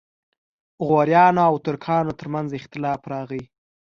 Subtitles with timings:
[0.87, 3.43] غوریانو او ترکانو ترمنځ اختلاف راغی.